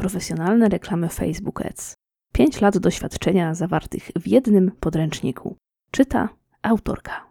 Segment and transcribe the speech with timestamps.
[0.00, 1.94] Profesjonalne reklamy Facebook Ads.
[2.32, 5.56] 5 lat doświadczenia zawartych w jednym podręczniku.
[5.90, 6.28] Czyta
[6.62, 7.26] autorka.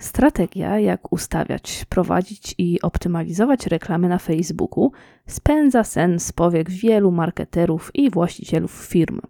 [0.00, 4.92] Strategia, jak ustawiać, prowadzić i optymalizować reklamy na Facebooku,
[5.26, 9.20] spędza sen z powiek wielu marketerów i właścicielów firm.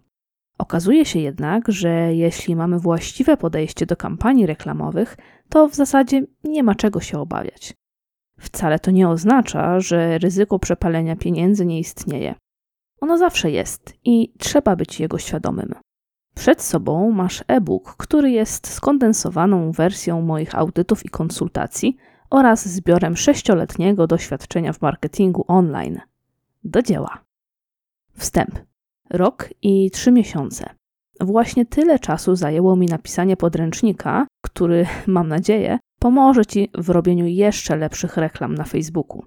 [0.57, 5.17] Okazuje się jednak, że jeśli mamy właściwe podejście do kampanii reklamowych,
[5.49, 7.73] to w zasadzie nie ma czego się obawiać.
[8.39, 12.35] Wcale to nie oznacza, że ryzyko przepalenia pieniędzy nie istnieje.
[13.01, 15.75] Ono zawsze jest i trzeba być jego świadomym.
[16.35, 21.97] Przed sobą masz e-book, który jest skondensowaną wersją moich audytów i konsultacji
[22.29, 25.99] oraz zbiorem sześcioletniego doświadczenia w marketingu online.
[26.63, 27.23] Do dzieła.
[28.13, 28.59] Wstęp.
[29.09, 30.69] Rok i trzy miesiące.
[31.19, 37.75] Właśnie tyle czasu zajęło mi napisanie podręcznika, który, mam nadzieję, pomoże Ci w robieniu jeszcze
[37.75, 39.23] lepszych reklam na Facebooku.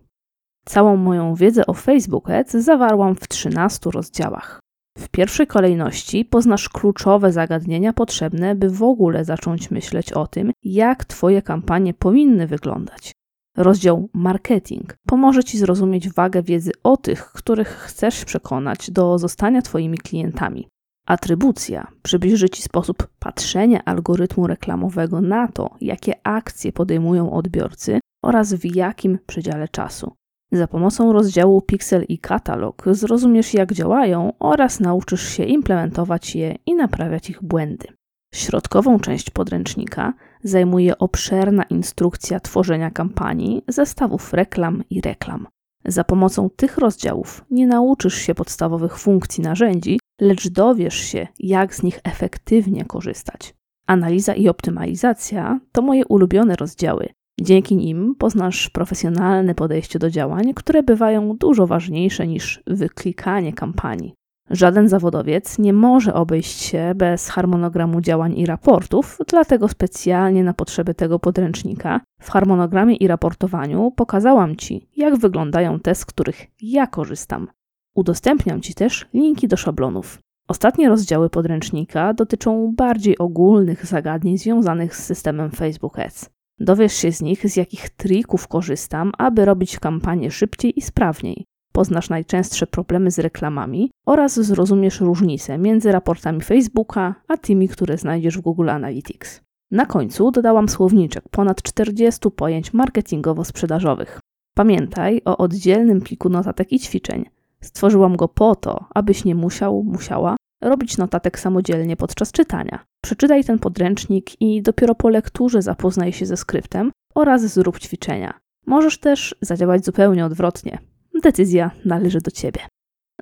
[0.65, 4.61] Całą moją wiedzę o Facebook Ads zawarłam w 13 rozdziałach.
[4.99, 11.05] W pierwszej kolejności poznasz kluczowe zagadnienia potrzebne, by w ogóle zacząć myśleć o tym, jak
[11.05, 13.13] Twoje kampanie powinny wyglądać.
[13.57, 19.99] Rozdział Marketing pomoże Ci zrozumieć wagę wiedzy o tych, których chcesz przekonać do zostania Twoimi
[19.99, 20.69] klientami.
[21.07, 28.77] Atrybucja przybliży Ci sposób patrzenia algorytmu reklamowego na to, jakie akcje podejmują odbiorcy oraz w
[28.77, 30.13] jakim przedziale czasu.
[30.53, 36.75] Za pomocą rozdziału Pixel i Katalog zrozumiesz, jak działają oraz nauczysz się implementować je i
[36.75, 37.89] naprawiać ich błędy.
[38.35, 40.13] Środkową część podręcznika
[40.45, 45.49] zajmuje obszerna instrukcja tworzenia kampanii, zestawów reklam i reklam.
[45.85, 51.83] Za pomocą tych rozdziałów nie nauczysz się podstawowych funkcji narzędzi, lecz dowiesz się, jak z
[51.83, 53.55] nich efektywnie korzystać.
[53.87, 57.09] Analiza i optymalizacja to moje ulubione rozdziały.
[57.43, 64.15] Dzięki nim poznasz profesjonalne podejście do działań, które bywają dużo ważniejsze niż wyklikanie kampanii.
[64.51, 70.95] Żaden zawodowiec nie może obejść się bez harmonogramu działań i raportów, dlatego specjalnie na potrzeby
[70.95, 77.49] tego podręcznika w harmonogramie i raportowaniu pokazałam Ci, jak wyglądają te, z których ja korzystam.
[77.95, 80.19] Udostępniam Ci też linki do szablonów.
[80.49, 86.31] Ostatnie rozdziały podręcznika dotyczą bardziej ogólnych zagadnień związanych z systemem Facebook Ads.
[86.63, 91.45] Dowiesz się z nich, z jakich trików korzystam, aby robić kampanię szybciej i sprawniej.
[91.73, 98.39] Poznasz najczęstsze problemy z reklamami oraz zrozumiesz różnice między raportami Facebooka a tymi, które znajdziesz
[98.39, 99.41] w Google Analytics.
[99.71, 104.19] Na końcu dodałam słowniczek ponad 40 pojęć marketingowo-sprzedażowych.
[104.55, 107.25] Pamiętaj o oddzielnym pliku notatek i ćwiczeń.
[107.61, 112.85] Stworzyłam go po to, abyś nie musiał, musiała robić notatek samodzielnie podczas czytania.
[113.05, 118.41] Przeczytaj ten podręcznik i dopiero po lekturze zapoznaj się ze skryptem oraz zrób ćwiczenia.
[118.67, 120.79] Możesz też zadziałać zupełnie odwrotnie.
[121.23, 122.61] Decyzja należy do ciebie.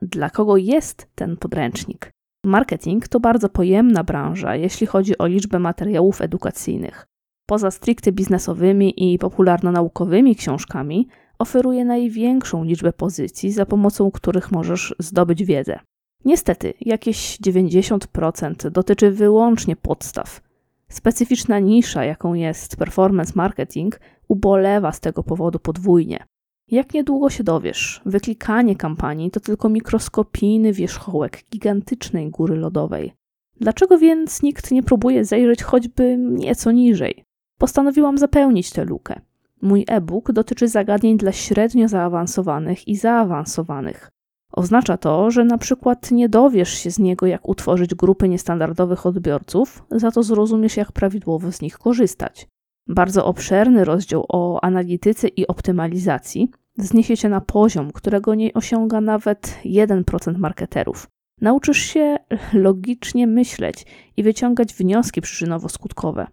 [0.03, 2.11] Dla kogo jest ten podręcznik?
[2.45, 7.07] Marketing to bardzo pojemna branża, jeśli chodzi o liczbę materiałów edukacyjnych.
[7.47, 11.09] Poza stricte biznesowymi i popularno-naukowymi książkami,
[11.39, 15.79] oferuje największą liczbę pozycji, za pomocą których możesz zdobyć wiedzę.
[16.25, 20.41] Niestety, jakieś 90% dotyczy wyłącznie podstaw.
[20.89, 26.25] Specyficzna nisza, jaką jest performance marketing, ubolewa z tego powodu podwójnie.
[26.71, 33.13] Jak niedługo się dowiesz, wyklikanie kampanii to tylko mikroskopijny wierzchołek gigantycznej góry lodowej.
[33.61, 37.25] Dlaczego więc nikt nie próbuje zajrzeć choćby nieco niżej?
[37.59, 39.21] Postanowiłam zapełnić tę lukę.
[39.63, 44.11] Mój e-book dotyczy zagadnień dla średnio zaawansowanych i zaawansowanych.
[44.53, 49.85] Oznacza to, że na przykład nie dowiesz się z niego, jak utworzyć grupy niestandardowych odbiorców,
[49.91, 52.47] za to zrozumiesz, jak prawidłowo z nich korzystać.
[52.89, 60.39] Bardzo obszerny rozdział o analityce i optymalizacji zniesiecie na poziom, którego nie osiąga nawet 1%
[60.39, 61.07] marketerów.
[61.41, 62.17] Nauczysz się
[62.53, 63.87] logicznie myśleć
[64.17, 66.27] i wyciągać wnioski przyczynowo-skutkowe.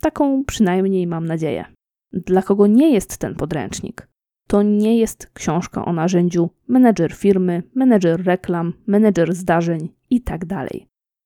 [0.00, 1.64] Taką przynajmniej mam nadzieję.
[2.12, 4.08] Dla kogo nie jest ten podręcznik?
[4.48, 10.46] To nie jest książka o narzędziu menedżer firmy, menedżer reklam, menedżer zdarzeń itd.
[10.46, 10.68] Tak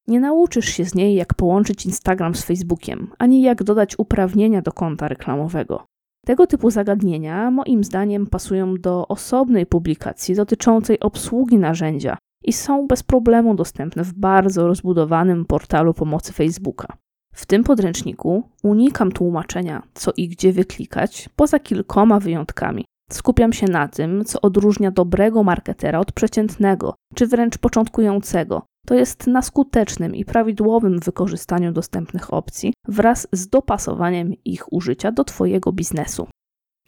[0.08, 4.72] nie nauczysz się z niej, jak połączyć Instagram z Facebookiem, ani jak dodać uprawnienia do
[4.72, 5.84] konta reklamowego.
[6.26, 13.02] Tego typu zagadnienia, moim zdaniem, pasują do osobnej publikacji dotyczącej obsługi narzędzia i są bez
[13.02, 16.96] problemu dostępne w bardzo rozbudowanym portalu pomocy Facebooka.
[17.34, 22.84] W tym podręczniku unikam tłumaczenia, co i gdzie wyklikać, poza kilkoma wyjątkami.
[23.12, 29.26] Skupiam się na tym, co odróżnia dobrego marketera od przeciętnego, czy wręcz początkującego, to jest
[29.26, 36.28] na skutecznym i prawidłowym wykorzystaniu dostępnych opcji wraz z dopasowaniem ich użycia do Twojego biznesu.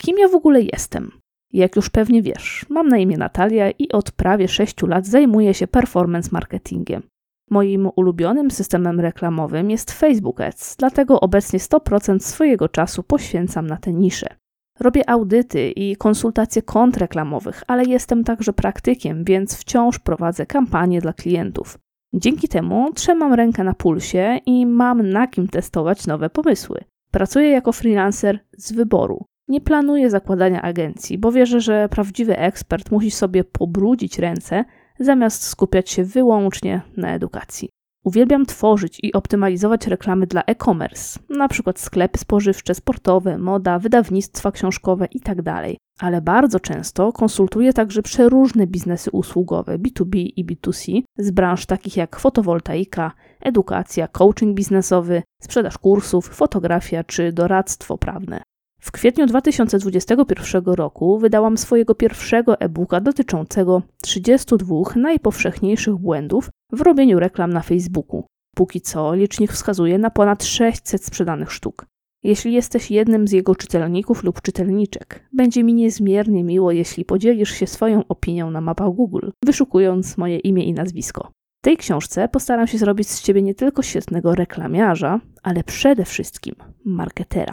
[0.01, 1.11] Kim ja w ogóle jestem?
[1.53, 5.67] Jak już pewnie wiesz, mam na imię Natalia i od prawie 6 lat zajmuję się
[5.67, 7.03] performance marketingiem.
[7.51, 13.93] Moim ulubionym systemem reklamowym jest Facebook Ads, dlatego obecnie 100% swojego czasu poświęcam na tę
[13.93, 14.40] niszę.
[14.81, 21.13] Robię audyty i konsultacje kont reklamowych, ale jestem także praktykiem, więc wciąż prowadzę kampanie dla
[21.13, 21.79] klientów.
[22.15, 26.85] Dzięki temu trzymam rękę na pulsie i mam na kim testować nowe pomysły.
[27.11, 29.25] Pracuję jako freelancer z wyboru.
[29.49, 34.65] Nie planuję zakładania agencji, bo wierzę, że prawdziwy ekspert musi sobie pobrudzić ręce,
[35.01, 37.71] zamiast skupiać się wyłącznie na edukacji.
[38.05, 41.73] Uwielbiam tworzyć i optymalizować reklamy dla e-commerce, np.
[41.77, 45.43] sklepy spożywcze, sportowe, moda, wydawnictwa książkowe itd.
[45.43, 45.67] Tak
[45.99, 52.17] Ale bardzo często konsultuję także przeróżne biznesy usługowe B2B i B2C z branż takich jak
[52.17, 58.43] fotowoltaika, edukacja, coaching biznesowy, sprzedaż kursów, fotografia czy doradztwo prawne.
[58.81, 67.53] W kwietniu 2021 roku wydałam swojego pierwszego e-booka dotyczącego 32 najpowszechniejszych błędów w robieniu reklam
[67.53, 68.25] na Facebooku.
[68.57, 71.87] Póki co licznik wskazuje na ponad 600 sprzedanych sztuk.
[72.23, 77.67] Jeśli jesteś jednym z jego czytelników lub czytelniczek, będzie mi niezmiernie miło, jeśli podzielisz się
[77.67, 81.31] swoją opinią na mapach Google, wyszukując moje imię i nazwisko.
[81.61, 86.55] W tej książce postaram się zrobić z ciebie nie tylko świetnego reklamiarza, ale przede wszystkim
[86.85, 87.47] marketera.